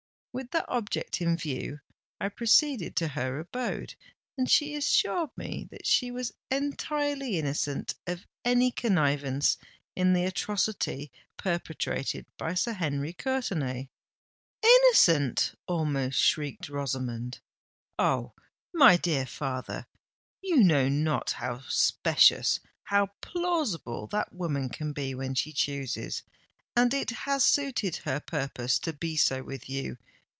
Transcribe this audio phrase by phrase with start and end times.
[0.33, 1.81] With that object in view,
[2.21, 3.95] I proceeded to her abode;
[4.37, 9.57] and she assured me that she was entirely innocent of any connivance
[9.93, 13.89] in the atrocity perpetrated by Sir Henry Courtenay——"
[14.63, 17.41] "Innocent!" almost shrieked Rosamond.
[17.99, 18.31] "Oh!
[18.73, 19.85] my dear father,
[20.41, 26.23] you know not how specious—how plausible that woman can be when she chooses;
[26.73, 29.97] and it has suited her purpose to be so with you.